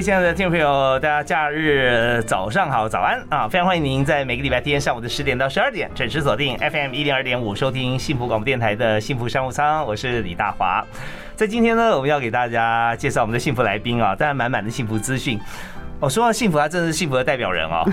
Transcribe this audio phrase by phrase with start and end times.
[0.00, 3.48] 亲爱的听众朋友，大家假日早上好，早安啊！
[3.48, 10.84] 非常欢迎您在每个礼拜天上午的十点到十二点准时锁定 FM 一零二点五，收听幸福广播电台的幸福商务舱，我是李大华。
[11.34, 15.38] 在今天呢，我们要给大家介绍我们的幸福来宾啊，当然满满的幸福资讯。
[16.00, 17.84] 哦，说到幸福，他真的是幸福的代表人哦。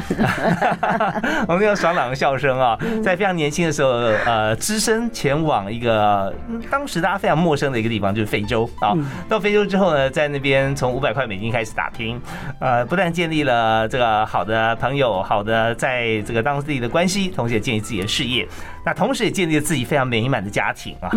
[1.47, 6.31] 我们有爽朗的笑声啊，在非常年轻的时候，呃，只身前往一个
[6.69, 8.93] 当时大家非常陌生的一个地方，就是非洲啊。
[9.27, 12.21] 到非洲之后呢，在那边从五百块美金开始打拼，
[12.59, 18.47] 呃，不但建立了这个好的朋友，好的在这个当地的关系，同时也建立自己的事业。
[18.85, 21.09] 那同时也建立了自己非常美满的家庭啊。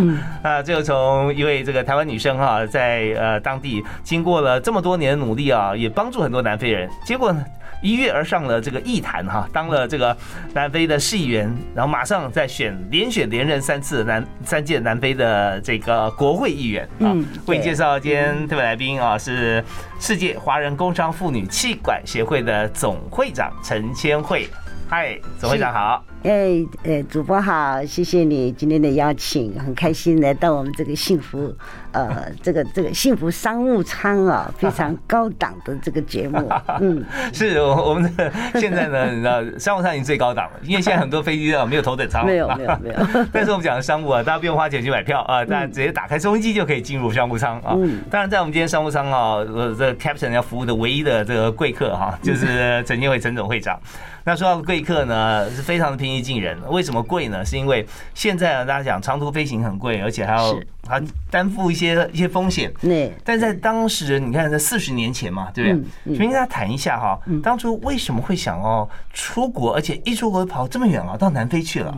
[0.42, 6.88] 那最后从一位这个台湾女生哈，在呃当地经过了这么多年的努力啊，也帮助很多南非人。
[7.04, 7.44] 结果呢，
[7.82, 10.16] 一跃而上了这个艺坛哈，当了这个
[10.54, 17.12] 南非的市议员，然后马上再选连选连任三次南三届南非的这个国会议员啊。
[17.46, 19.62] 为你介绍今天特别来宾啊，是
[20.00, 24.48] 世界华人工商妇女气管协会的总会长陈千惠。
[24.90, 26.02] 嗨，总会长好。
[26.22, 31.54] 哎，哎，主播好，谢谢你今天的邀请，很开心来到我们这个幸福，
[31.92, 36.48] 呃，这个这个幸福商务舱啊， 非常高档的这个节目。
[36.80, 42.94] 嗯， 是我我们的现在呢，你知道商务舱已经最高档了，因为现在很多飞机啊没有头等舱，没有没有没有。
[43.32, 47.74] 但是我们讲的商务啊，大家不用花钱去买票啊，大家直接打开收音机就可以进入商务舱啊。
[48.10, 53.78] 当然，在我们今天商务舱啊，呃，这 Captain 要服务的唯一的这个贵客哈，就是陈建伟陈总会长。
[54.24, 56.58] 那说到贵客呢，是非常的平易近人。
[56.68, 57.42] 为什么贵呢？
[57.42, 60.54] 是因为现在呢，大家讲长途飞行很贵，而且还要
[60.88, 62.72] 还担负一些一些风险。
[62.80, 63.12] 对。
[63.22, 66.16] 但在当时，你看在四十年前嘛，对不对？
[66.16, 71.96] 先跟大家谈一下哈，当初为什么会想要出国，而且一出国跑这么远啊，到南非去了。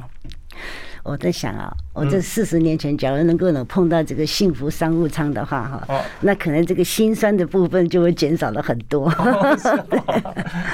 [1.03, 9.09] 我在想啊，我这四十年前，假如能够能碰到这个幸福商务舱的话，哈，那可能这个心酸的部分就会减少了很多。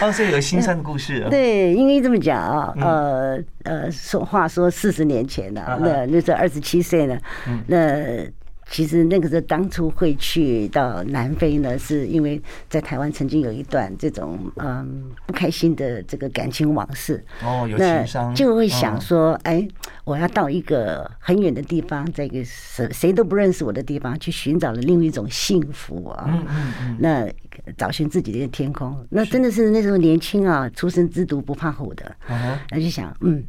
[0.00, 1.26] 哦，所以有心酸的故事。
[1.30, 7.18] 对，因为这么讲啊，呃呃，说话说四十年前呢，那那时候二十七岁呢，
[7.66, 8.26] 那。
[8.68, 19.66] 其实那个时候当初会去到南非呢，是因为在台湾曾经有一段这种嗯不开心的这个感情往事哦，有情伤，就会想说，哎，
[20.04, 26.24] 我要到一个很远的地方，在一个谁谁都不认识我的地方，去寻找了另一种幸福啊。
[26.26, 26.96] 嗯嗯嗯。
[26.98, 27.28] 那
[27.78, 32.16] 找寻自己的天空，那真的是那时候年轻啊，初生之犊不怕虎的。
[32.28, 33.44] 嗯那就想，嗯。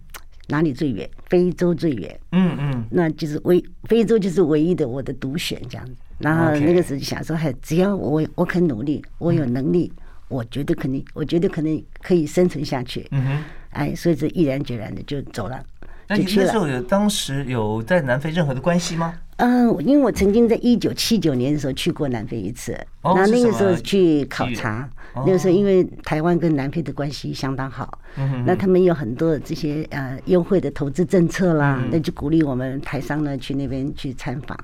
[0.47, 1.09] 哪里最远？
[1.29, 2.19] 非洲最远。
[2.31, 5.93] 嗯嗯，那就是唯非洲就是唯一的我的独选这样子。
[6.19, 9.91] 然后那个时候就想说，还只要我我肯努力，我有能力，
[10.29, 13.05] 我绝对肯定，我绝对可能可以生存下去。
[13.11, 15.63] 嗯哼，哎，所以这毅然决然的就走了。
[16.09, 19.13] 那你那时候有当时有在南非任何的关系吗？
[19.35, 24.89] 嗯，因为我曾经在一九七九年的时候去过南非一次，那那个时候去考察，
[25.25, 27.99] 那个时候因为台湾跟南非的关系相当好，
[28.45, 34.57] 那他们有很多这些呃优惠的投资政策啦，那就鼓励我们台商呢去那边去参访。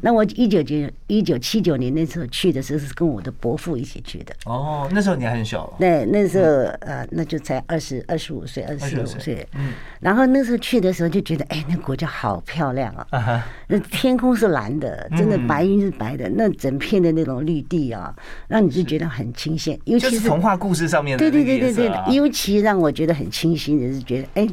[0.00, 4.34] 那我一九九一九七九年那时候去的时候是跟我的伯父一起去的。
[4.44, 5.72] 哦，那时候你还很小。
[5.78, 6.44] 对，那时候
[6.80, 9.46] 呃那就才二十二十五岁，二十五岁。
[9.54, 13.78] 嗯，然后那时候去的时候就觉得，哎，那国家好漂亮啊，那。
[13.94, 18.12] 天空是蓝的，真的白云是白的，那整片的那种绿地啊，
[18.48, 19.78] 让你就觉得很清新。
[19.84, 24.48] 尤其是童话故事上面的对对对对对，尤其让我觉得很清新的是觉得，哎，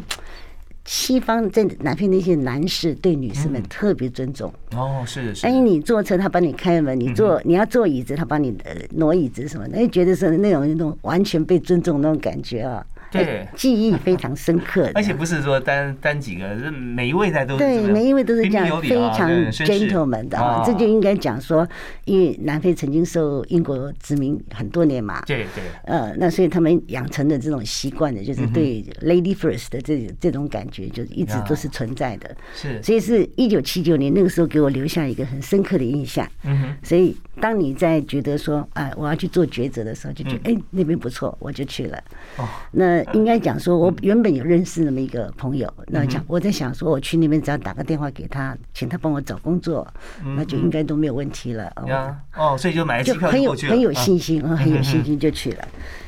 [0.86, 4.54] 西方在南非那些男士对女士们特别尊重。
[4.76, 5.48] 哦，是是。
[5.48, 8.56] 哎，你坐车他帮你开门，你坐你要坐椅子他帮你
[8.92, 12.86] 挪椅子什么，哎，觉得是那种那种完全被尊重那种感觉啊。
[13.12, 21.68] 对，记忆非常深刻，而且不是说单单几个，是每一位在都对，每一位都是这样非常 gentleman 的啊，这就应该讲说，
[22.06, 42.02] 因为南非曾经受英国殖民很多年嘛，对对，呃，那所以他们养成的这种习惯的，就是对 lady first 的这这种感觉，就是一直都是存在的，是，所以是一九七九年那个时候给我留下一个很深刻的印象，嗯哼，所以当你在觉得说，哎，我要去做抉择的时候，就觉得哎那边不错，我就去了，
[42.38, 43.01] 哦，那。
[43.06, 49.88] 那应该讲说，我原本有认识那么一个朋友，那讲我在想说，我去那边只要打个电话给他，请他帮我找工作，
[50.36, 51.72] 那就应该都没有问题了。
[51.88, 55.68] 呀，哦，所以就买了机票很有很有信心啊，很有信心就去了。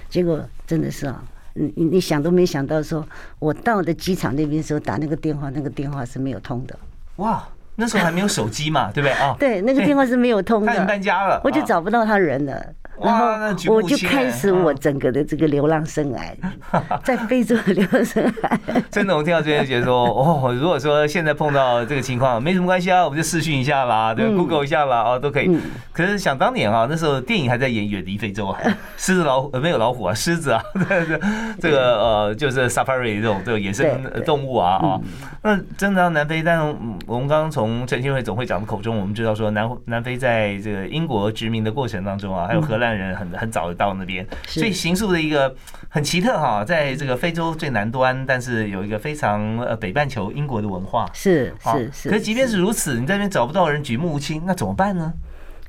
[0.10, 1.24] 结果真的是啊，
[1.54, 3.06] 你你想都没想到，说
[3.40, 6.78] 我到的机场那边时候打那个电话，那个电话是没有通的。
[7.18, 7.44] 哇！
[7.76, 9.36] 那时候还没有手机嘛，对不对啊？
[9.40, 10.72] 对，那个电话是没有通的。
[10.78, 12.64] 他搬家了，我就找不到他人了。
[13.02, 13.26] 然后
[13.74, 16.22] 我就开始我整个的这个流浪生涯，
[17.04, 18.84] 在非洲的流浪生涯。
[18.92, 25.58] 真的，我听到这边觉得说，哦，如果说现在碰到这个情况，没什么关系啊，我们就试训一下啦，对，Google 一下啦，哦，都可以。
[25.92, 28.60] 可是想当年啊，那时候电影还在演《远离非洲》啊，
[28.96, 30.62] 狮子老虎没有老虎啊，狮子啊，
[31.60, 33.90] 这个呃，就是 Safari 这种这个野生
[34.24, 35.02] 动物啊啊。
[35.42, 36.64] 那真的南非，但
[37.08, 42.83] 我们刚刚从陈庆会总会长的口中，我们知道说南南非在这个英国殖民的过程当中啊，还有荷兰。
[42.84, 45.56] 兰人很很早就到那边，所以行宿的一个
[45.90, 52.10] 很奇特哈，在这个非洲最南端，但是有一个非常呃北半球英国的文化，是是是。
[52.10, 55.14] 可是即便是如此，你在那边找不到人举目无亲，那怎么办呢？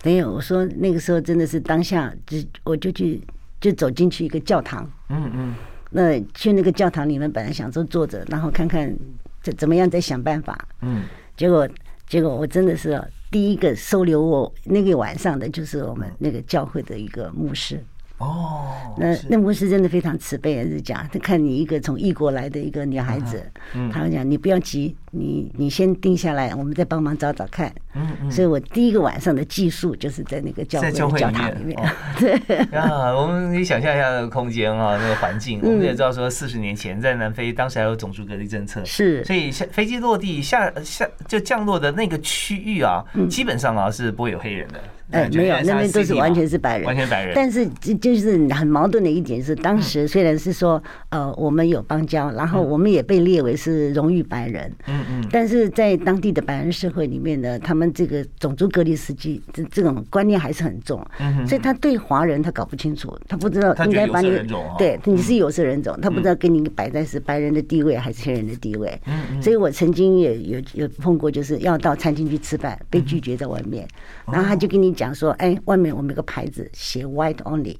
[0.03, 3.23] 没有，我说那个时候真的是当下，就我就去
[3.61, 5.55] 就走进去一个教堂，嗯嗯，
[5.91, 8.95] 那去那个教堂里面，本来想说坐着，然后看看
[9.41, 11.05] 怎怎么样再想办法，嗯，
[11.37, 11.69] 结果
[12.07, 13.03] 结果我真的是。
[13.35, 17.83] 第一个收留我那个晚上的，就是我们那个教会的一个牧师。
[18.19, 23.45] 哦，那那牧师真的非常慈悲，是讲他看你一个从异国来的一个女孩子，
[23.93, 27.73] 他讲你不要急，你你先定下来，我们再帮忙找找看。
[27.95, 31.79] 嗯嗯，所以我第一个晚上的寄宿就是在那个教会教堂里面。
[32.19, 35.61] 对啊，我们可以想象一下那个空间啊，那个环境。
[35.63, 44.81] 我们也知道说，四十年前在南非，当时还有种族隔离政策，是，所以下飞机落地下下就降落的那个区域啊，基本上啊是不会有黑人的。
[45.11, 47.35] 哎，没有，那边都是完全是白人，完全白人。
[47.37, 64.31] 但是就就是很矛盾的一点是，当时虽然是说，呃，我们有邦交，然后我们也被列为是荣誉白人，嗯嗯，但是在当地的白人社会里面呢，他们这个种族隔离实际这这种观念还是很重，嗯所以他对华人他搞不清楚，他不知道应该把你
[64.79, 68.99] 对你是有色人种，他不知道给你摆在是白人的地位还是黑人的地位，
[69.43, 73.87] 所以我曾经也有有碰过，就是要到餐厅去吃饭，被拒绝在外面，
[74.27, 74.95] 然后他就跟你。
[74.95, 77.77] 讲说，哎，外面我们有个牌子写 white only，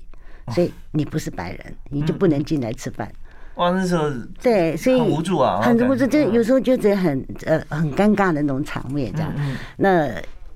[0.53, 1.61] 所以你不是白人，
[1.91, 3.09] 你就不能进来吃饭。
[3.57, 4.11] 哇，那时候
[4.43, 9.33] 对，所以很无助啊，很无助，就有时候就觉得很呃很尴尬的那种场面，这样。
[9.77, 10.11] 那。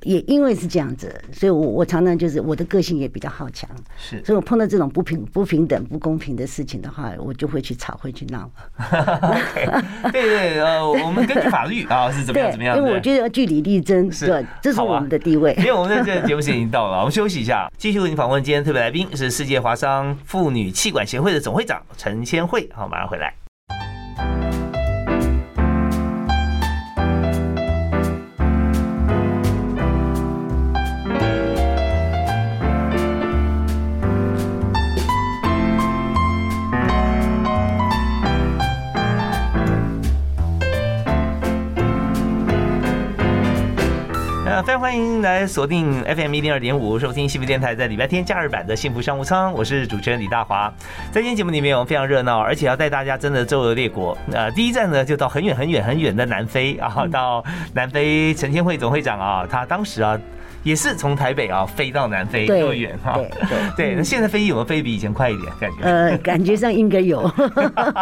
[0.09, 3.69] 也因为是这样子，所以我我常常就是我的个性也比较好强，
[3.99, 8.51] 是，所以我碰到这种不平不平等不公平的事情的话，我就会去吵，会去闹。
[10.11, 15.55] 对对呃，我们根据法律啊是怎么样怎么样，因为我觉得要据理力争，是，这是我们的地位。
[15.59, 23.48] 因为我们的这个节目时间已经到了，我们休息一下，继续为您访问今天特别来宾是世界华商妇女气管协会的总会长陈千惠，好，马上回来。
[44.63, 50.73] 非常欢迎来锁定 FM 一零二点五，收听幸福电台在礼拜天假日版的幸福商务舱，我是主持人李大华。
[51.13, 54.19] 在今天节目里面，我们非常热闹，而且要带大家真的周游列国。
[54.33, 60.19] 呃，第一站呢，就到很远很远很远的南非啊，到南非陈千惠总会长啊，他当时啊。
[60.69, 63.95] 也是从台北啊飞到南非那么远哈，对对对。
[63.97, 65.51] 那现在飞机有没有飞比以前快一点？
[65.59, 67.23] 感觉呃，感觉上应该有。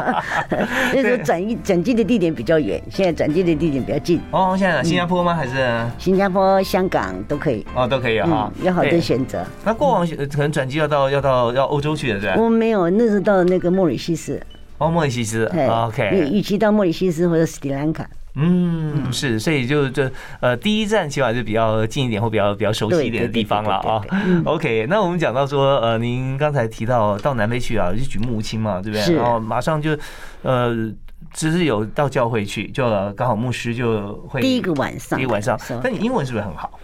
[0.93, 4.21] 就是转移转机的地点比较远，现在转机的地点比较近。
[4.33, 5.33] 哦，现在新加坡吗？
[5.33, 7.65] 还是新加坡、香港都可以？
[7.73, 9.47] 哦，都可以啊，有好多选择。
[9.65, 12.37] 那过往可能转机要到要到要欧洲去的，对吧？
[12.37, 14.43] 我没有，那是到那个莫里西斯。
[14.79, 15.45] 哦，莫里西斯。
[15.87, 16.11] OK。
[16.13, 18.05] 与与其到莫里西斯或者斯里兰卡。
[18.39, 20.09] 嗯，是，所以就就
[20.41, 24.03] 呃，第一站起码就比较近一点或比较比较熟悉一点的地方了啊。
[24.45, 29.17] OK，那我们讲到说，呃，您刚才提到到南非去啊，就举目无亲嘛，对不对？
[29.17, 29.97] 然后马上就
[30.43, 30.93] 呃，
[31.33, 35.59] 只是有到教会去，就刚好牧师就会第一个晚上，第一个晚上。
[35.83, 36.79] 那你英文是不是很好？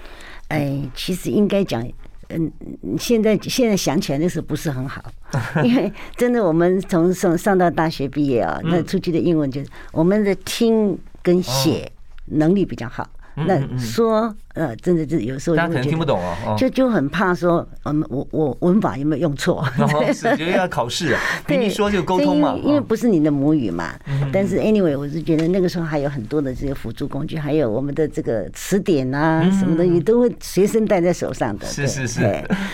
[0.48, 1.86] 哎，其实应该讲，
[2.30, 2.50] 嗯，
[2.98, 5.04] 现在现在想起来那时候不是很好，
[5.62, 10.98] 因为真的我们从上上到大学毕业啊，那出去的英文就是我们的听。
[11.22, 11.90] 跟写
[12.26, 19.64] 能力比较好，那说呃，真的是有时候大家可能听不懂哦，就就很怕说，嗯，我我文法有没有用错？
[20.12, 23.94] 是 觉得要考试啊，对，说就沟通嘛，因为不是你的母语嘛。
[24.32, 31.66] 但是 anyway，我是觉得那个时候还有很多的这个辅助工具，还有我们的这个词典啊，什么东西都会随身带在手上的。
[31.66, 32.20] 是是是，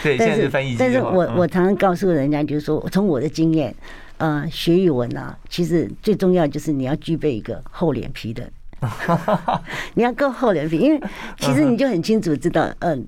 [0.03, 3.75] 对， 但是但是我我常常告诉人家，就是说，从我的经验。
[4.19, 8.49] 呃，学语文啊，其实最重要就是你要具备一个厚脸皮的，
[9.95, 11.01] 你要够厚脸皮，因为
[11.41, 13.07] 其实你就很清楚知道，嗯。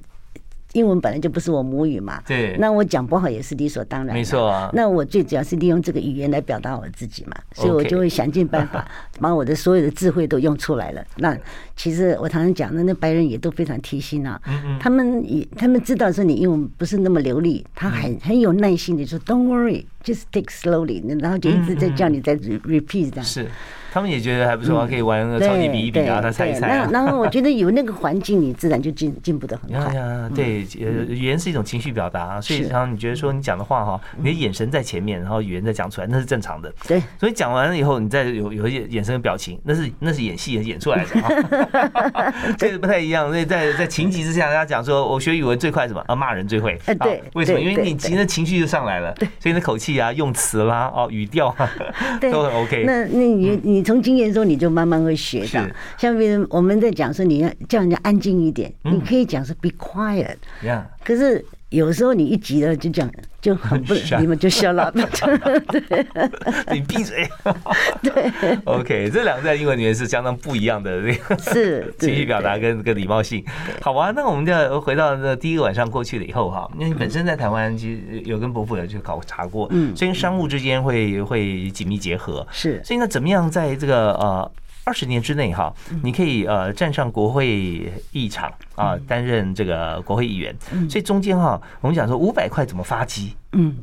[0.73, 4.71] 英文本来就不是我母语嘛，对，那我讲不好也是理所当然，没错啊。
[4.73, 8.89] 那我最主要是利用这个语言来表达我自己嘛，所以我就会想尽办法
[9.19, 11.05] 把我的所有的智慧都用出来了。
[11.17, 11.37] 那
[11.75, 14.41] 其实我常常讲的，那白人也都非常贴心啊，
[14.79, 23.25] 他们也他们知道说你英文不是那么流利，他很很有耐心的说 Don't worry, just take slowly，然后就一直在叫你在 repeat 这样。
[23.25, 23.47] 是。
[23.93, 26.69] 他们也觉得还不错，可以玩个超级比一比啊，他猜一猜。
[26.69, 29.93] 然然后我觉得有那个环境，你自然就进进步的很快。
[30.33, 36.73] 对，呃，语言是一种情绪表达，所以然后你觉得说你讲的话哈，你的眼神在前面，然后语言再讲出来，那是正常的。
[36.87, 41.21] 对，所以讲完了以后，你再有有一些眼神的表情，那是那是演戏演出来的
[42.15, 43.29] 啊， 这个不太一样。
[43.29, 46.15] 所以在在情急之下，大家讲说我学语文最快什么啊？
[46.15, 46.79] 骂人最会。
[47.01, 47.59] 对，为什么？
[47.59, 51.71] 因为你其实情绪就上来了，所以那口气啊、用词啦、哦语调啊
[52.21, 52.85] 都很 OK。
[52.87, 53.81] 那那你你。
[53.91, 55.67] 从经验中，你就慢慢会学到。
[55.99, 60.37] 像别人我们在讲说，你要叫人家安静一点，你可以讲是 “be quiet”。
[61.03, 63.11] 可是有时候你一急了，就讲
[63.41, 64.91] 就很不，你们就笑了。
[64.93, 66.07] 对，
[66.73, 67.29] 你闭嘴。
[68.03, 73.45] 对，OK，这两个在英文里面是相当不一样的这个是 情绪表达跟跟礼貌性。
[73.81, 82.47] 好啊，那我们就回到那第一个晚上过去了以后哈，因为本身在台湾其实有跟伯父有去考察过，嗯，所以商务之间会会紧密结合。
[82.51, 84.51] 是，所以那怎么样在这个呃。
[84.85, 85.73] 二十年之内哈，
[86.03, 90.55] 你可以呃站上国会议场啊，担任这个国会议员。
[90.89, 93.37] 所以中间哈，我们讲说五百块怎么发机？
[93.53, 93.77] 嗯，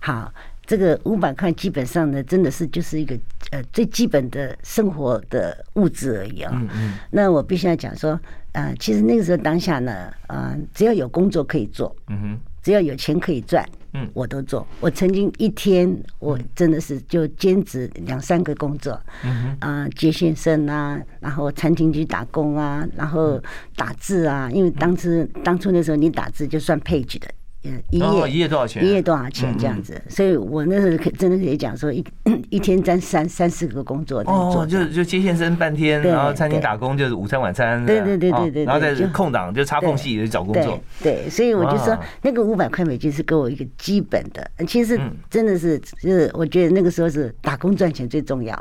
[0.00, 0.32] 好，
[0.64, 3.18] 这个五百块基本上呢，真的是就是一个
[3.50, 6.52] 呃最基本的生活的物质而已啊。
[6.54, 6.94] 嗯嗯。
[7.10, 8.18] 那我必须要讲说，
[8.52, 13.68] 呃，其实那个时候当下呢，啊，只要有工作可以做，嗯哼，只要有钱可以赚。
[13.92, 14.66] 嗯，我都做。
[14.80, 23.42] 我曾经一天，我真的是就兼职两三个工作，嗯啊，接线生啊，然后餐厅去打工啊，然后
[23.76, 27.28] 打字啊，因为当时当初那时候你打字就算配置的。
[27.62, 28.84] 一页一页多少钱？
[28.84, 30.00] 一页多少钱这样子？
[30.08, 32.02] 所以我那时候可真的可以讲说，一
[32.48, 40.80] 一天占三三四个工作哦，就就接线生半天，然后餐厅打工就是午餐晚餐，对对对对对，然后在空档就插缝隙去找工作。
[41.02, 44.98] 对，所以我就说那个五百块美金是给我一个基本的，其实
[45.28, 48.58] 真的是就是我觉得那个时候是打工赚钱最重要。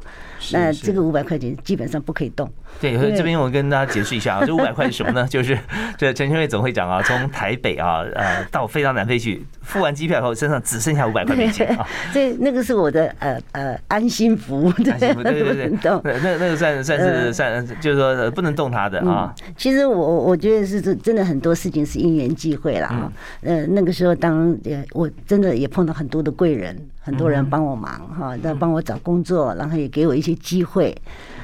[0.51, 2.50] 那这个五百块钱基本上不可以动。
[2.81, 5.25] 对，这边我跟大家解释一下啊， 这五百块是什么呢？
[5.29, 5.57] 就是
[5.97, 8.89] 这陈春瑞总会长啊，从台北啊呃到非常。
[8.89, 11.88] 到南非去付完机票以后，身上只剩下五百块美金啊！
[12.11, 19.31] 这那个是我的呃呃安心服，对对对对，那那个算算是算，就是说不能动他的啊。
[19.55, 23.13] 其实我我觉得是真的很多事情是因缘际会啦啊。
[23.43, 30.97] 呃，那个时候当呃我真的也碰到很多的贵人，很多人帮我忙哈，那帮我找工作，然后也给我一些机会。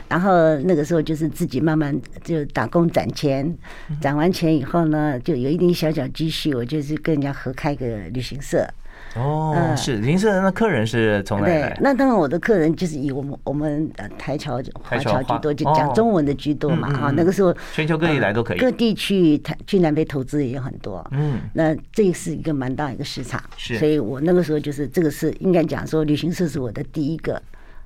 [0.07, 3.57] 然后那个时候就是自己慢慢就打工攒钱，
[3.99, 8.67] 攒完钱以后呢，就有一点小小积蓄，我就是跟人家合开个旅行社。
[9.15, 11.77] 哦，是旅行社那客人是从哪来？
[11.81, 16.89] 那当然我的客人就是以我们我们台侨华侨居多，就讲中文的居多嘛。
[16.93, 21.05] 啊，那个时候全球各地来都可以，各地去台去南非投资也有很多。
[21.11, 23.41] 嗯，那这是一个蛮大一个市场。
[23.55, 27.41] 是，所以我那个时候就是这个是应该讲说旅行社是我的第一个。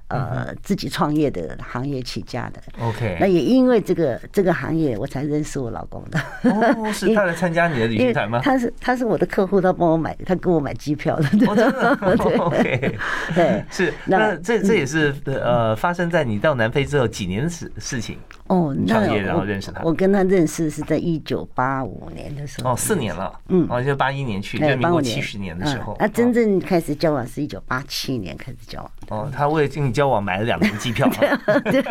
[0.09, 6.19] 呃，自己创业的行业起家的，OK，那也因为这个这个行业，我才认识我老公的。
[6.51, 8.41] 哦， 是他来参加你的旅行团吗？
[8.43, 11.29] 他是他是我的客户，他帮我买，他给我买机票的。
[11.29, 11.97] 真的，
[12.41, 12.97] OK，
[13.35, 18.17] 对，是那这这也是呃发生在你到南非之后几年的事事情。
[18.47, 22.71] 哦，创业然后认识他，我跟他认识是在一九八五年的时候。
[22.71, 25.95] 哦，四年了，嗯，哦，就八一年去，就民国七十年的时候。
[25.99, 28.91] 那真正开始交往是一九八七年开始交往。
[29.09, 31.09] 哦，他为了跟你交往买了两年机票，
[31.69, 31.81] 对，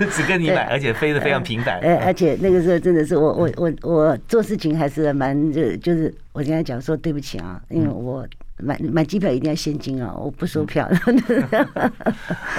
[0.12, 1.80] 只跟你买，而且飞得非常频繁。
[1.80, 8.26] 哎，而且那个时候真的是我我我我做事情还是蛮就就是我跟他讲说对不起啊，因为我。
[8.58, 10.14] 买买机票一定要现金啊！
[10.16, 10.88] 我不收票。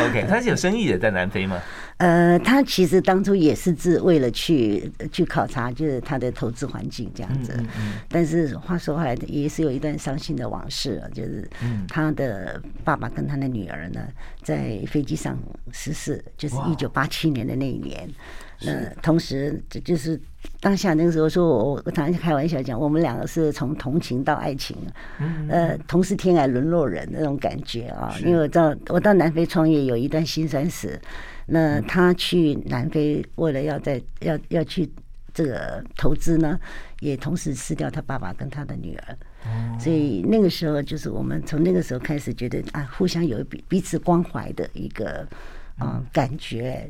[0.04, 1.58] OK，他是有生意的，在南非吗？
[1.98, 7.58] 呃，他其实当初也是自为了去去考察，就是他的投资环境这样子。
[8.10, 11.50] 但是话说回来，也是有一段伤心的往事啊，就是
[11.88, 14.02] 他的爸爸跟他的女儿呢，
[14.42, 15.38] 在飞机上
[15.72, 18.10] 失事，就是一九八七年的那一年。
[18.62, 18.72] 那
[19.02, 20.20] 同时，这就是
[20.62, 24.78] 当下那个时候，说我我常常开玩笑讲，我们两个是从同情到爱情，
[25.50, 28.16] 呃，同是天涯沦落人那种感觉啊。
[28.22, 30.98] 因为我到我到南非创业有一段辛酸史，
[31.48, 34.90] 那他去南非为了要在要要去
[35.34, 36.60] 这个投资呢，
[37.02, 39.18] 也同时失掉他爸爸跟他的女儿。
[39.80, 45.28] 所以那个时候就是我们从那个时候开始觉得啊，互相有彼彼此关怀的一个
[45.77, 46.88] 啊感觉。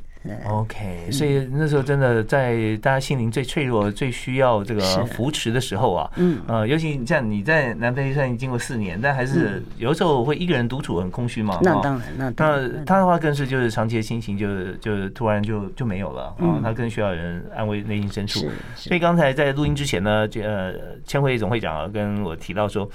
[0.48, 11.60] OK，所以那时候真的在大家心灵最脆弱、最需要这个扶持的时候啊，嗯，呃，尤其像你在南非虽然经过四年，但还是有时候会一个人独处很空虚嘛。
[11.62, 18.40] 那当然，那那他的话更是就是长期的心情就就突然就就没有了啊，他更需要人安慰内心深处。
[18.76, 20.74] 所以刚才在录音之前呢，呃，
[21.06, 22.90] 千惠总会长跟我提到说。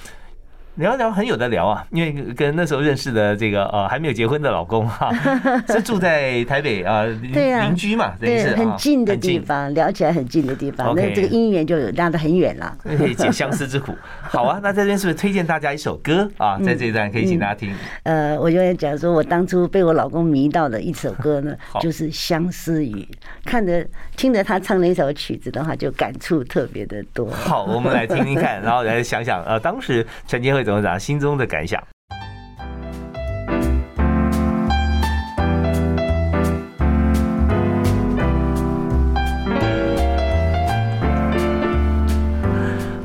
[0.76, 5.12] 聊一聊很有的聊啊，因为跟那时候认识的这个呃还没有结婚的老公哈，
[5.68, 13.94] 是住在台北啊，邻居嘛，对，很近的地方，聊起来很近的地方，那这个姻缘就拉得很远了，可以解相思之苦。
[14.22, 16.58] 好啊，那这边是不是推荐大家一首歌啊？
[16.64, 17.74] 在这一段可以请大家听。
[18.04, 22.92] 呃，我就讲说我当初被我老公迷到的一首歌呢，就是《相思雨》，
[23.44, 23.86] 看着
[24.16, 27.28] 听着他唱那首曲子的话，就感触特别的多。
[27.28, 30.64] 好，我们来听听看， 然后来想想呃，当时陈建慧。
[30.64, 31.82] 董事长心中的感想。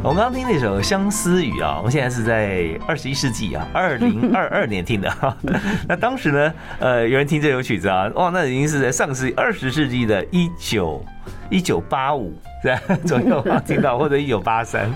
[0.04, 5.36] 我们刚刚听那首《相思雨》啊，我们现在是在二十一世纪啊，二零二二年听的哈。
[5.90, 11.04] 那当时呢，呃，有人听这首曲子啊，哇，那已经是在上世纪二十世纪的一九
[11.50, 12.34] 一九八五。
[12.64, 14.90] 在左右听到，或者一九八三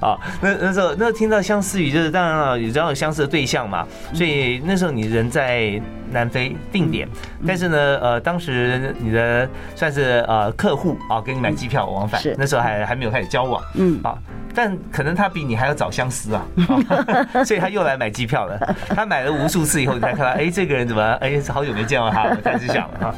[0.00, 5.78] 啊，那那时候那听到相思雨，就是当然了，你知道有相似的对象嘛，所以那时候你人在
[6.10, 7.06] 南非定点，
[7.46, 14.16] 但是呢，呃，当时你的算是呃客户啊，给你买机票往返，那时候还还没有开始交往，嗯，啊，
[14.54, 16.42] 但可能他比你还要早相思啊，
[17.44, 23.14] 所以他又来买机票了，他买了无数次以后，你才看到，哎，这个人怎么，哎，好久没见到他了，开始想了哈，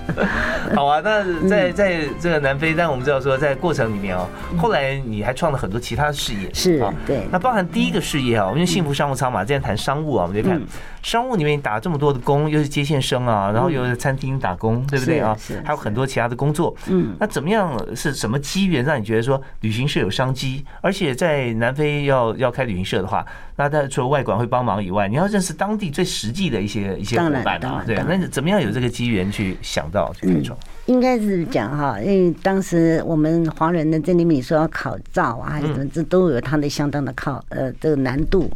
[0.75, 3.83] 好啊，那在在这个南非，但我们知道说在过程。
[3.93, 7.27] 里面哦，后来你还创了很多其他的事业，是啊，对。
[7.31, 10.59] 那包含第一个事业啊，我们幸福商务舱嘛，今天谈商务啊，我们就看
[11.03, 15.37] 商务里面打这么多的工，又是接线生啊，然后又是餐厅打工，对不对啊？
[15.39, 16.75] 是，还有很多其他的工作。
[16.87, 17.77] 嗯，那怎么样？
[17.95, 20.65] 是什么机缘让你觉得说旅行社有商机？
[20.81, 23.27] 而且在南非要要开旅行社的话，
[23.57, 27.97] 那他除了外管会帮忙以外，你要认识当地最实际的一些一些伙伴啊，对。
[28.09, 30.57] 那怎么样有这个机缘去想到去开创？
[30.93, 38.51] 应该是讲哈，因为当时我们华人的在里面说要考照啊，还是什么，这都有它的相当的考呃这个难度。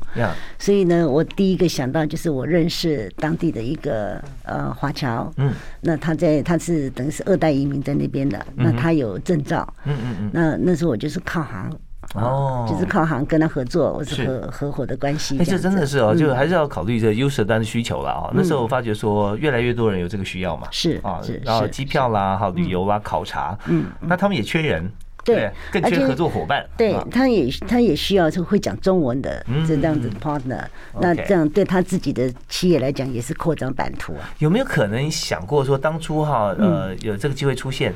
[0.58, 11.70] 所以呢，我第一个想到就是我认识当地的一个呃华侨，嗯，那他在他是等于是二代移民在那边的，那他有证照，嗯嗯嗯，那那时候我就是靠行。
[12.22, 15.38] 哦，就是靠行跟他合作，我是合合伙的关系。
[15.38, 18.30] 哎，这真的是哦，就还是要考虑这优势端的需求了啊。
[18.34, 20.68] 那时候我发觉说，越来越多人有这个需要嘛。
[20.70, 24.90] 是啊，然后机票啦，哈，旅游啦，考察，嗯，那他们也缺人，
[25.24, 26.64] 对，更缺合作伙伴。
[26.76, 30.64] 对，他也他也需要就会讲中文的这样子 partner。
[31.00, 34.30] 那这样对他自己的企业来讲，也是扩张版图啊。
[34.38, 37.92] 有没有可能想过说，当初哈，呃，有这个机会出现？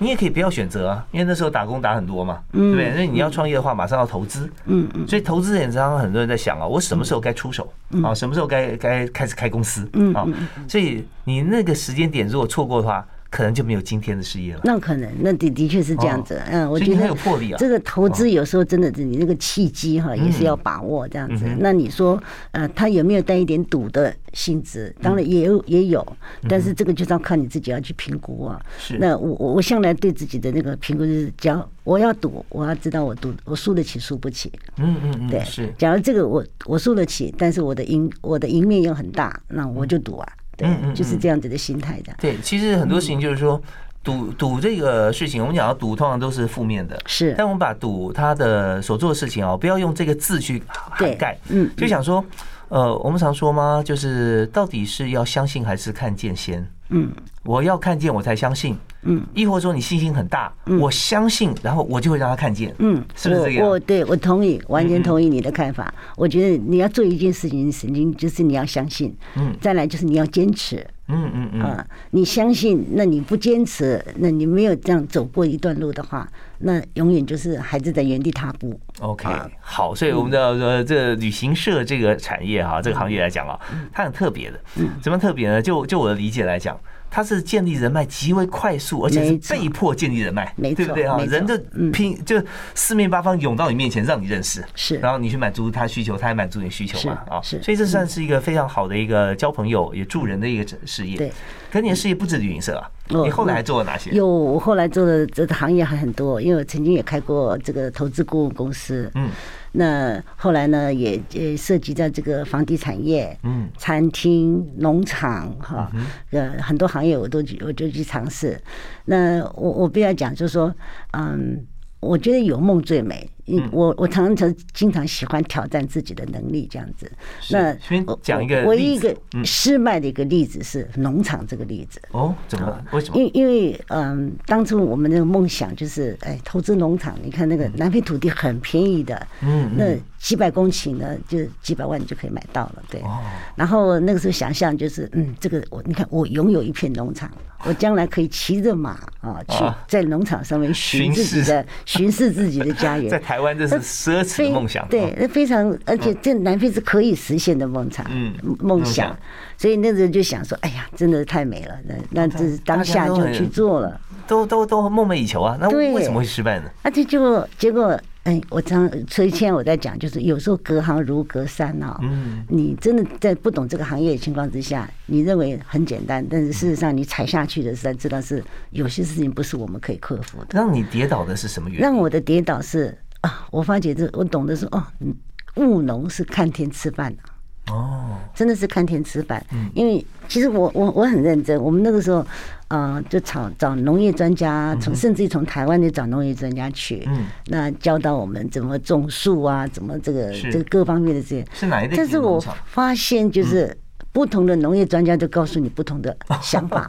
[0.00, 2.90] 你也可以不要选择啊，因为那时候打工打很多嘛，对不对？
[2.96, 8.14] 那你要创业的话，马上要投资，嗯嗯，所以投资人常常很多人在想啊，我什么时候该出手啊？
[8.14, 10.26] 什么时候该该开始开公司啊？
[10.66, 13.06] 所以你那个时间点如果错过的话。
[13.30, 14.60] 可能就没有今天的事业了。
[14.64, 16.42] 那可能，那的的确是这样子。
[16.46, 17.56] 嗯，我觉得很有魄力啊。
[17.58, 21.44] 这个投资有时候真的是你那个契机哈，也是要把握这样子。
[21.60, 24.94] 那你说，呃，他有没有带一点赌的性质？
[25.00, 26.04] 当然也有，也有。
[26.48, 28.60] 但是这个就是要看你自己要去评估啊。
[28.78, 28.98] 是。
[28.98, 34.50] 那我我我向来对自己的那个评估就是，讲我要赌，我要知道我赌我输得起输不起。
[34.78, 35.28] 嗯嗯嗯。
[35.30, 35.44] 对。
[35.44, 35.72] 是。
[35.78, 40.28] 假如这个我我输得起，但是我的赢我的赢面又很大，那我就赌啊。
[40.66, 42.12] 嗯嗯，就是这样子的心态的。
[42.18, 43.60] 对，其实很多事情就是说，
[44.02, 46.98] 赌赌这个事情，我们讲到赌，通常都是负面的。
[47.06, 51.36] 是，但我们把赌他的所做的事情哦，不要用这个字去涵盖。
[51.48, 52.24] 嗯，就想说，
[52.68, 53.82] 呃，我们常说吗？
[53.84, 56.66] 就是到底是要相信还是看见先？
[56.88, 57.12] 嗯，
[57.44, 58.76] 我要看见我才相信。
[59.02, 62.74] 嗯，亦或者说你信心很大，我相信，然后我就会让他看见。
[62.78, 63.66] 嗯，是不是这样？
[63.66, 65.92] 我对我同意，完全同意你的看法。
[66.16, 69.16] 我觉得你要做一件事情，神经就是你要相信。
[69.36, 70.86] 嗯，再来就是你要坚持。
[71.08, 71.60] 嗯嗯嗯。
[71.62, 78.78] 啊，你相信，那你不坚持，那你没有这样走过一段路的话，那永远就是还是在原地踏步。
[79.00, 79.26] OK，
[79.60, 83.58] 好，所以我们的说这旅行社这个产业哈，这个行业来讲啊，
[83.92, 84.60] 它很特别的。
[84.76, 85.62] 嗯，怎么特别呢？
[85.62, 86.78] 就就我的理解来讲。
[87.10, 91.04] 它是建立人脉极为快速，而且是被迫建立人脉，对不对？
[91.04, 91.18] 啊？
[91.18, 91.58] 人就
[91.90, 92.40] 拼就
[92.74, 101.16] 四面八方涌到你面前，让你认识，是，然后你去满足他需求，他也满足你需求嘛，啊，是，所以这算是一个非常好的一个交朋友也助人的一个事业。
[101.16, 101.32] 对，
[101.72, 104.10] 可你的事业不止旅行社啊，哦你后来还做了哪些？
[104.12, 109.30] 有我后来做的这个行业还很多，因为我曾经也开过这个投资顾问公司，嗯
[109.72, 115.90] 那后来呢也呃涉及在这个房地产业、嗯餐厅、农场哈，
[116.30, 118.60] 呃很多行业我都去我就去尝试。
[119.04, 120.74] 那我我不要讲，就是说，
[121.12, 121.64] 嗯。
[122.00, 123.28] 我觉得有梦最美。
[123.46, 127.10] 嗯，我我常常经常喜欢挑战自己的能力，这样子。
[127.50, 132.00] 那先讲一个唯一一个嗯失败的一个例子是农场这个例子。
[132.12, 132.84] 哦，怎么了？
[132.92, 133.16] 为什么？
[133.18, 137.14] 因因为嗯，当初我们那个梦想就是，哎，投资农场。
[137.22, 143.00] 你看那个南非土地很便宜的，嗯嗯那几百公顷呢，就几百万就可以买到了，对。
[143.02, 143.18] 哦
[143.56, 147.30] 然后那个时候想象就是，嗯，这个我你看我拥有一片农场，
[147.64, 154.86] 我将来可以骑着马啊，去啊在农场上面巡巡自己视的巡视自己的家园， 在台湾这是奢侈的梦想。
[154.88, 159.18] 对，哦，那非常，而且这南非是可以实现的梦想，嗯梦梦想想。
[159.56, 164.00] 所以那时候就想说，哎呀，真的太美了，那那这是当下就去做了。
[164.26, 166.70] 都都都梦寐以求啊，那为什么会失败呢？
[166.82, 171.98] 而且结果结果，哎，我常所以现在我在讲，就是有时候隔行如隔山哦。
[172.02, 180.46] 嗯，你真的在不懂这个行业的情况之下，你认为很简单，但是事实上你踩下去的时候，才知道是有些事情不是我们可以克服的。
[180.52, 181.82] 让你跌倒的是什么原因？
[181.82, 185.14] 让我的跌倒是啊，我发觉这我懂得说哦，嗯
[185.56, 187.22] 务农是看天吃饭的。
[187.70, 192.26] 哦，真的是看天吃饭，因为其实我我我很认真，我们那个时候，
[192.68, 201.46] 呃，就找找农业专家，从甚至于从台湾就找农业专家去，嗯那教导我们怎么种树啊，怎么这个这个各方面的这些。
[201.52, 202.42] 是哪一类但是我？
[202.66, 203.76] 发现就是。
[204.12, 206.84] 不同的农业专家都告诉你不同的 想法，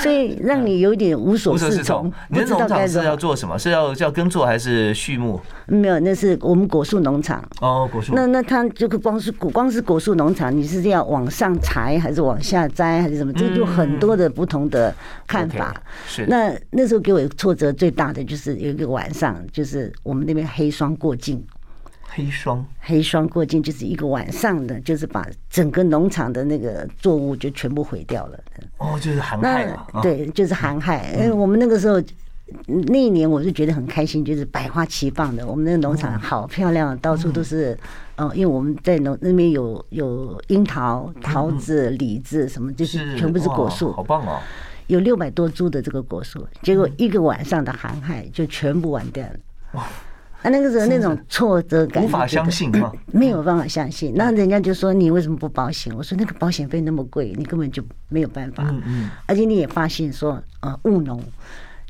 [0.00, 2.12] 所以让你有点无所适适从从，。
[2.28, 2.98] 你的不知道农场是。
[3.04, 3.58] 要做什么？
[3.58, 5.40] 是要是要耕作还是畜牧？
[5.66, 7.42] 没有，那是我们果树农场。
[7.60, 8.14] 哦，果树。
[8.14, 13.32] 那那它这个光是果光是果树农场，你是要往上裁还是往下摘还是什么？
[13.34, 14.94] 这个就很多的不同的
[15.26, 15.74] 看法。
[16.06, 21.44] 是那那时候给我挫折最大的就是有一个晚上，就是我们那边黑霜过境，
[22.12, 22.64] 黑霜。
[22.80, 28.38] 黑霜过境就是一个晚上的，就是把整个农场的那个作物就全部毁掉了。
[28.78, 31.12] 哦，就是寒害那对，就是寒害。
[31.14, 32.02] 因为我们那个时候。
[32.66, 35.46] 那一年我就觉得很开心，就是百花齐放的。
[35.46, 37.78] 我们那个农场好漂亮，到处都是，
[38.16, 44.40] 哦，因为我们在农那边有有樱桃、桃子、李子什么，就是全部是果树好，棒哦。
[44.88, 46.44] 有六百多株的这个果树。
[46.60, 49.38] 结果一个晚上的寒害就全部完蛋了。
[49.74, 49.86] 哇！
[50.42, 52.90] 啊，那个时候那种挫折感，无法相信吗？
[53.12, 54.12] 没有办法相信。
[54.14, 55.94] 那人家就说你为什么不保险？
[55.94, 58.64] 我说那个保险费那么贵，你根本就没有办法。
[58.68, 59.10] 嗯嗯。
[59.26, 61.22] 而且你也发现说，呃，务农，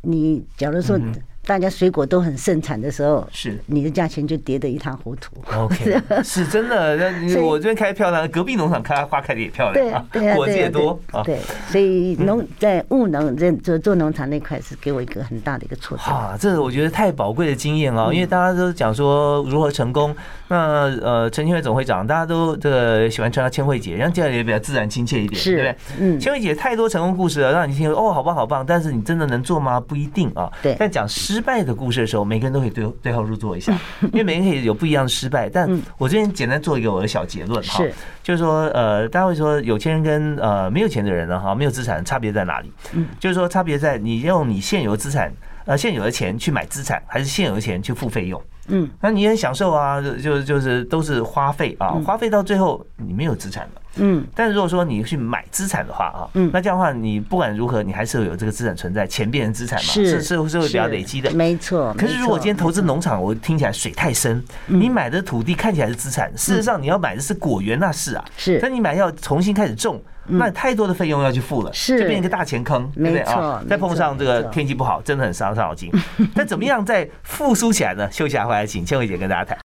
[0.03, 0.99] 你假如说
[1.47, 5.33] 大家水果都很盛产的时候，是你的价钱就跌得一塌糊涂。
[5.57, 6.97] OK， 是真的。
[6.97, 11.23] 那我这边开漂亮，隔壁农场开花开的也漂对亮啊，对啊，果子也多啊。
[11.25, 16.03] 对，所以农在务农这做做农场那块是给我一个很大的一个挫折。
[16.05, 20.15] 哈，这个我觉得太宝贵的经验嗯哦，因为大家都讲说如何成功。
[20.49, 25.77] 那呃，陈千惠总会长，大家都这个喜欢称他千惠姐，然后这样也比较自然亲切一点，是对不对？
[26.01, 29.79] 嗯千惠姐太多成功故事了，让你听哦，好棒好棒，但是你真的能做吗？
[29.81, 30.51] 不一定啊。
[30.61, 33.73] 对但讲失败的故事的时候，每个人都可以对对号入座一下，
[34.13, 35.49] 因为每个人可以有不一样的失败。
[35.49, 37.83] 但我这边简单做一个我的小结论哈
[38.23, 42.73] 就是说呃，大家会说有钱人跟呃没有钱的人呢哈，没有资产差别在哪里？
[42.93, 45.33] 嗯就是说差别在你用你现有的资产。
[45.67, 48.43] 呃，现有的钱去买资产，还是现有的钱去付费用？
[48.69, 53.83] 嗯，那你也享受啊，就就就是都是花费啊，花费到最后你没有资产了。
[53.97, 61.31] 嗯，但是如果说你去买资产的话啊，嗯那这样的话，你不管如何，你还是会有这个资产存在，钱变成资产嘛，是是是是会比较累积的。
[61.33, 61.93] 没错。
[61.99, 64.37] 可是如果今天投资农场，我听起来水太深。
[64.69, 68.25] 嗯你买的土地看起来是资产，事实上你要买的是果园，那是啊。
[68.37, 73.61] 是但你买要重新开始种，那太多的费用要去付了，是就变成一个大钱坑，对不对啊？
[73.69, 75.91] 再碰上这个天气不好，真的很伤伤脑筋。
[76.33, 78.09] 但怎么样再复苏起来呢？
[78.13, 79.59] 休息下回来，请千惠姐跟大家谈。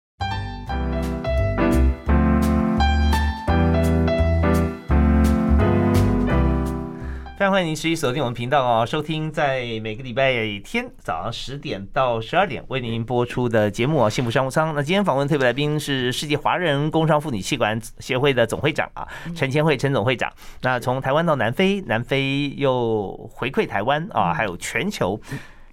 [7.38, 10.32] 非常欢迎您持续锁定我们频道哦，收听在每个礼拜
[10.64, 14.70] 天早上十点到十二点为您播出的节目哦，《幸福商务舱》。
[14.74, 19.06] 那今天访问特别来宾是世界华人工商妇女气管协会的总会长啊，
[19.36, 20.32] 陈千惠陈总会长。
[20.62, 25.20] 那从台湾到南非，南非又回馈台湾啊，还有全球，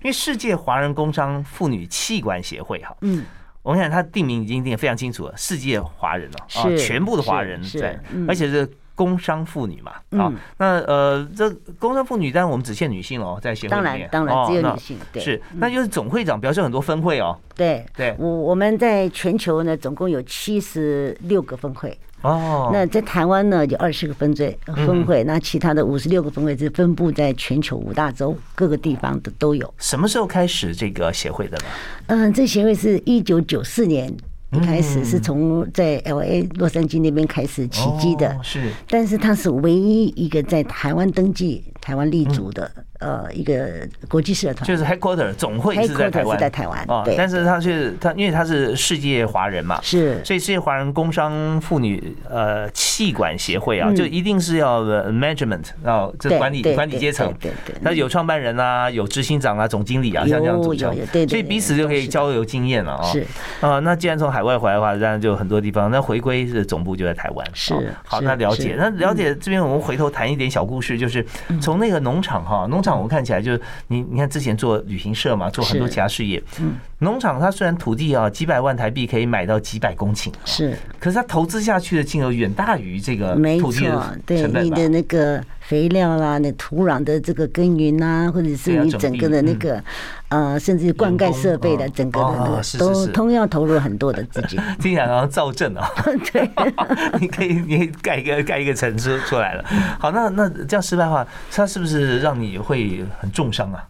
[0.02, 3.24] 因为世界华人工商妇女器官协会哈，嗯，
[3.62, 18.14] 我想它定名已经定得非常清楚了，世界华人哦，啊，全部的华人是在而且是工商妇女嘛，啊嗯，那呃，这工商妇女当然我们只限女性哦，在协会当里面，然当然只有女性，对，是，那就是总会长表示很多分会哦，对对。
[18.18, 24.56] 我我们在全球呢，总共有七十六个分会，哦，那在台湾呢，有二十个分队
[24.86, 29.74] 分会，那其他的五十六个分会是分布在全球五大洲各个地方的都有。
[29.78, 31.64] 什么时候开始这个协会的呢？
[32.06, 34.12] 嗯，这协会是一九九四年
[34.52, 42.70] 一开始是从在 L A 洛杉矶那边开始起机的，是，但是它是唯一一个在台湾登记、台湾立足的。
[43.02, 43.68] 呃，一个
[44.08, 47.02] 国际社团就是 headquarter 总会是在台湾，在台湾哦。
[47.16, 57.74] 但是他是他，因为他是世界华人嘛，是，所以世界华人工商妇女呃气管协会啊，就一定是要 management 啊，这管理管理阶层，对对。
[57.80, 60.94] 那有创办人啊，有执行长啊，总经理啊，像这样组成，
[61.26, 63.02] 所以彼此就可以交流经验了啊。
[63.02, 63.26] 是
[63.60, 65.90] 啊，那既然从海外回来的话，当然就很多地方。
[65.90, 67.74] 那回归是总部就在台湾，是
[68.06, 68.20] 好。
[68.20, 71.26] 那了解，那了解这边我们回头谈一点小故事，就是
[71.60, 73.60] 从那个农场哈，农场我们看起来就是。
[73.88, 76.42] 你你看之前做旅行社嘛，做很多其他事业。
[76.60, 89.82] 嗯，农场它虽然土地啊几百万台币可以买到几百公顷，是，可是它投资下去的金额远大于这个土地的对你的那个肥料啦，那土壤的这个耕耘啊，或者是你整个的那个
[90.28, 94.60] 呃，甚至灌溉设备的整个的都都要投入很多的资金。
[94.78, 95.90] 听起来好像造镇啊，
[96.30, 96.50] 对，
[97.18, 99.64] 你可以你盖一个盖一个城市出来了。
[99.98, 103.72] 好，那那这样失败的话，它是不是让你会很重伤？
[103.72, 103.82] 啊，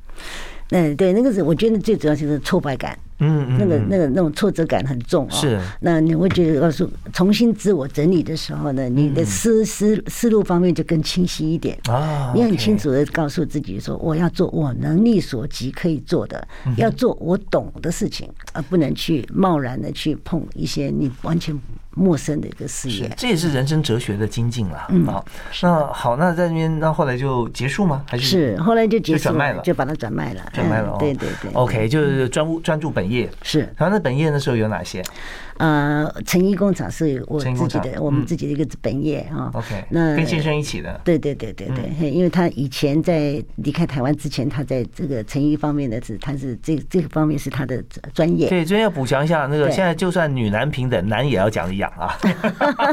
[0.71, 5.31] 嗯，对，那个是我觉得最主要就是挫败感，嗯嗯，那个那个那种挫折感很重啊。
[5.31, 12.33] 是，那你会觉得告诉重新自我整理的时候呢，你的思思思路方面就更清晰一点啊。
[12.35, 21.59] 你很清楚的告诉自己说，我要做我能力所及可以做的，要做我懂的事情，而不能去贸然的去碰一些你完全。
[21.95, 24.87] 陌生的一个事业，这也是人生哲学的精进了。
[24.89, 25.23] 嗯，好，
[25.63, 28.03] 那好，那在那边，那后来就结束吗？
[28.09, 30.97] 还是是后来就结束转卖了，就把它转卖了，转卖了。
[30.99, 33.12] 对对对，OK，就是专专注本业。
[33.43, 35.03] 是，然后那本业那时候有哪些？
[35.59, 39.51] 呃，成衣工厂是我自己的，我们自己的一个本业啊。
[39.55, 41.01] OK，那跟先生一起的。
[41.05, 47.83] 对对对对对，因为他以前在离开台湾之前，他在这个成衣方面的是，他是这这个方面是他的
[48.15, 48.49] 专业。
[48.49, 52.17] 对，专业要补强一下，那个现在就算女男平等，男也要讲养啊。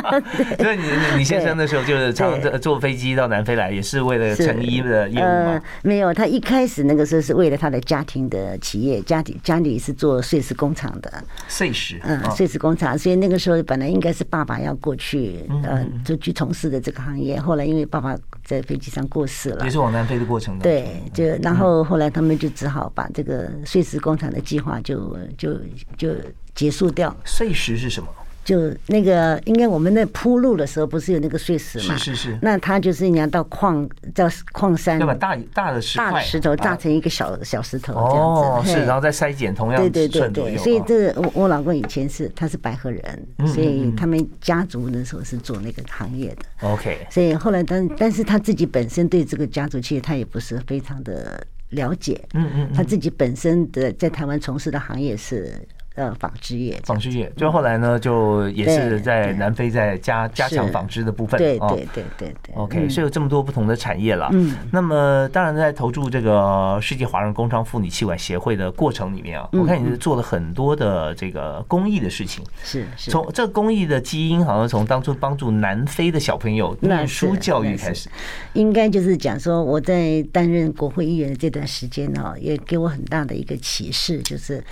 [0.59, 0.83] 所以你
[1.17, 5.61] 你先生的时候就是常坐飞机到南非来，也是为了成衣的业务吗？
[5.83, 11.23] 没有，他一开始那个时候是为了他的家庭的企业，家庭家里是做碎石工厂的。
[11.47, 17.39] 碎石，嗯，碎石工厂，所以那个时候本来应该是爸爸要过去，呃，就去从事的这个行业。
[17.39, 20.57] 后来因为爸爸在飞机上过世了，也是往南飞的过程。
[20.59, 25.53] 对，就然后后来他们就只好把这个碎石工厂的计划就就
[25.95, 26.09] 就
[26.55, 27.15] 结束掉。
[27.23, 28.09] 碎石是什么？
[28.49, 31.95] 就那个，应该我们那铺路的时候，不是有那个碎石嘛？
[31.95, 32.39] 是是是。
[32.41, 40.57] 那它就是你要到矿，到矿山，要把大大的石大石头炸成一个小小石头这样子，是，然后再筛减，同样对对对对。
[40.57, 46.67] 所以这我我老公以前是他是白河人，所以他们家族那时候是做那个行业的。
[46.67, 47.05] OK。
[47.11, 52.19] 所以后来，但但是他自己本身对这个家族其实他也不是非常的了解。
[52.33, 52.73] 嗯嗯。
[52.73, 55.53] 他自己本身的在台湾从事的行业是。
[55.99, 62.55] 呃，纺织业，纺织业，就后来呢，就也是在南非在加加强纺织的部分，对对对对对。
[62.55, 64.29] OK，所以有这么多不同的产业了。
[64.31, 72.41] 嗯，那么当然在投注这个世界华人工商妇女气管协会的过程里面啊，我看你是做了很多的这个公益的事情。
[72.63, 73.11] 是是。
[73.11, 78.09] 从这个公益的基因，好像从当初帮助南非的小朋友念书教育开始。
[78.53, 84.63] 应该就是讲说，我在担任国会议员的这段时间呢，也给我很大的一个启示，就是。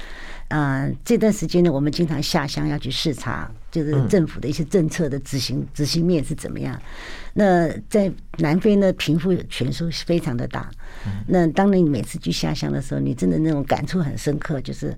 [0.50, 6.80] 啊，这段时间呢，我们经常下乡要去视察，就是政府的一些政策的执行执行面是怎么样。
[7.34, 10.70] 那在南非呢，贫富悬殊非常的大。
[11.28, 14.98] 那当你每次去下乡的时候，你真的那种感触很深刻，就是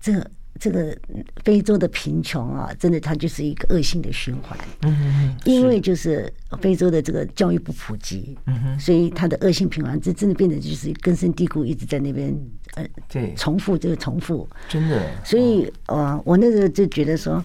[0.00, 0.30] 这个。
[0.58, 0.96] 这个
[1.44, 4.58] 非洲的贫穷啊，真的它就是一个恶性的循环。
[4.82, 12.36] 嗯因为就是非洲的这个教育不普及，嗯所以它的恶性循环，这真的变得就是根深蒂固，一直在那边
[12.74, 15.00] 呃，对，重复这个重复，真的。
[15.24, 17.44] 所以呃，我那时候就觉得说，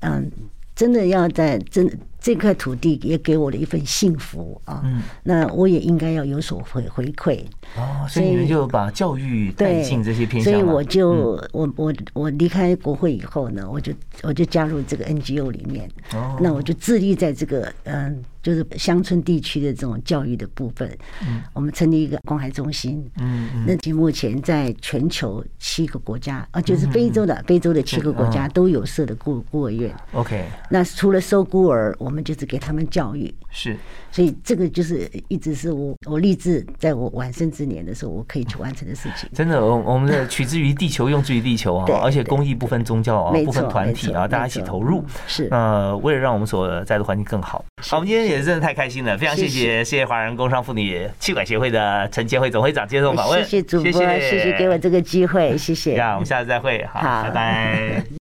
[0.00, 0.30] 嗯，
[0.74, 1.90] 真的要在真。
[2.24, 4.82] 这块土地也给我了一份幸福啊，
[5.24, 7.40] 那我也应该要有所回回馈
[7.76, 8.06] 哦。
[8.08, 10.50] 所以你们就把教育带进这些偏向。
[10.50, 15.86] 所以我就我我我离开国会以后呢，我就我就加入这个 NGO 里面。
[16.14, 18.24] 哦，那我就致力在这个嗯。
[18.44, 20.88] 就是乡村地区的这种教育的部分，
[21.26, 30.46] 嗯，我们成立一个公海中心，嗯嗯，那目前在全球七个国家啊，就是非洲的非洲的七个国家都有设的孤孤儿院，OK。
[30.70, 33.34] 那除了收孤儿，我们们就是给他们教育。
[33.50, 33.76] 是，
[34.12, 39.28] 所以这个就是一直是我我立志在我晚生之年的时候，我可以去完成的事情。
[39.32, 45.04] 真的，我我们的取之于地球，用之于地球啊， 而且公益不分宗教啊，不分团体啊，大家一起投入。
[45.26, 47.64] 是，呃，为了让我们所在的环境更好。
[47.82, 55.96] 好，我们今天也是真的太开心了，非常谢谢谢谢华人工商妇女气管协会的陈杰慧总会长接受访问，谢谢主播，谢谢给我这个机会，谢谢。
[55.96, 58.23] 那我们下次再会，好，拜拜。